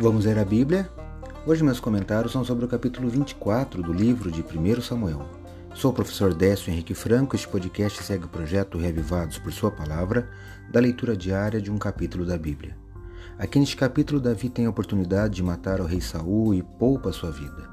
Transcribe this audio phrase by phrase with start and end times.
[0.00, 0.88] Vamos ler a Bíblia?
[1.44, 5.26] Hoje meus comentários são sobre o capítulo 24 do livro de 1 Samuel.
[5.74, 7.34] Sou o professor Décio Henrique Franco.
[7.34, 10.30] Este podcast segue o projeto Reavivados por Sua Palavra,
[10.70, 12.76] da leitura diária de um capítulo da Bíblia.
[13.36, 17.32] Aqui neste capítulo, Davi tem a oportunidade de matar o rei Saul e poupa sua
[17.32, 17.68] vida.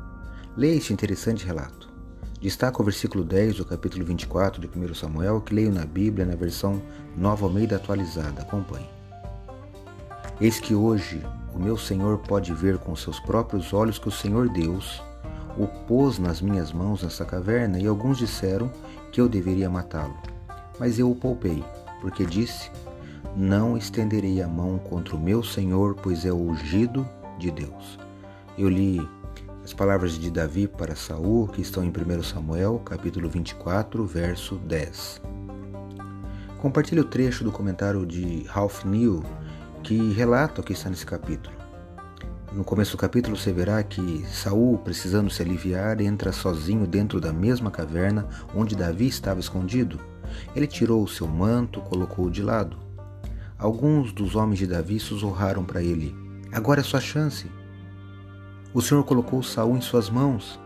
[0.57, 1.94] Leia este interessante relato.
[2.42, 6.36] Destaca o versículo 10 do capítulo 24 de 1 Samuel, que leio na Bíblia na
[6.36, 6.82] versão
[7.16, 8.42] Nova Almeida atualizada.
[8.42, 8.89] Acompanhe.
[10.42, 11.21] Eis que hoje
[11.55, 15.01] o meu Senhor pode ver com seus próprios olhos que o Senhor Deus
[15.57, 18.69] o pôs nas minhas mãos nessa caverna, e alguns disseram
[19.09, 20.15] que eu deveria matá-lo.
[20.78, 21.64] Mas eu o poupei,
[22.01, 22.69] porque disse:
[23.36, 27.07] Não estenderei a mão contra o meu Senhor, pois é o ungido
[27.39, 27.97] de Deus.
[28.57, 29.07] Eu li
[29.64, 35.22] as palavras de Davi para Saul, que estão em 1 Samuel, capítulo 24, verso 10.
[36.61, 39.23] Compartilhe o trecho do comentário de Ralph Neal
[39.86, 41.55] que relata o que está nesse capítulo.
[42.52, 47.31] No começo do capítulo você verá que Saul, precisando se aliviar, entra sozinho dentro da
[47.31, 50.00] mesma caverna onde Davi estava escondido.
[50.56, 52.80] Ele tirou o seu manto, colocou-o de lado.
[53.59, 56.16] Alguns dos homens de Davi sussurraram para ele:
[56.52, 57.45] Agora é sua chance.
[58.73, 60.59] O Senhor colocou Saul em suas mãos.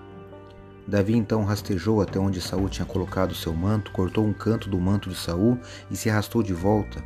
[0.88, 5.10] Davi então rastejou até onde Saul tinha colocado seu manto, cortou um canto do manto
[5.10, 5.60] de Saul
[5.92, 7.04] e se arrastou de volta.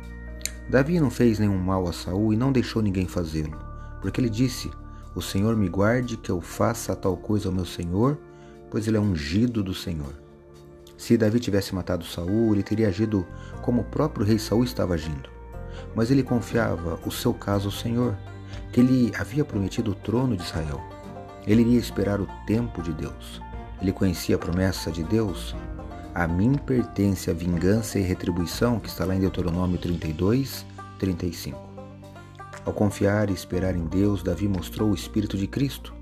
[0.68, 3.56] Davi não fez nenhum mal a Saul e não deixou ninguém fazê-lo,
[4.00, 4.70] porque ele disse:
[5.14, 8.18] O Senhor me guarde que eu faça tal coisa ao meu Senhor,
[8.70, 10.14] pois ele é ungido do Senhor.
[10.96, 13.26] Se Davi tivesse matado Saul, ele teria agido
[13.60, 15.28] como o próprio rei Saul estava agindo.
[15.94, 18.16] Mas ele confiava o seu caso ao Senhor,
[18.72, 20.80] que ele havia prometido o trono de Israel.
[21.46, 23.40] Ele iria esperar o tempo de Deus.
[23.82, 25.54] Ele conhecia a promessa de Deus
[26.14, 30.64] a mim pertence a vingança e retribuição, que está lá em Deuteronômio 32,
[30.96, 31.58] 35.
[32.64, 35.92] Ao confiar e esperar em Deus, Davi mostrou o Espírito de Cristo,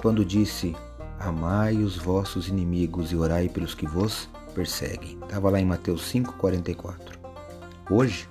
[0.00, 0.74] quando disse:
[1.18, 5.18] Amai os vossos inimigos e orai pelos que vos perseguem.
[5.22, 7.18] Estava lá em Mateus 5, 44.
[7.90, 8.26] Hoje,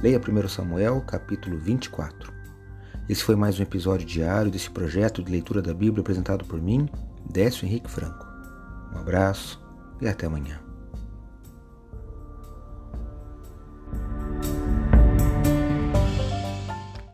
[0.00, 2.32] leia 1 Samuel, capítulo 24.
[3.08, 6.88] Esse foi mais um episódio diário desse projeto de leitura da Bíblia apresentado por mim,
[7.30, 8.26] Décio Henrique Franco.
[8.94, 9.65] Um abraço
[10.00, 10.65] e até amanhã.